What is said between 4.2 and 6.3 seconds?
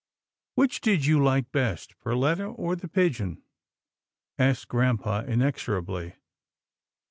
asked grampa inexorably.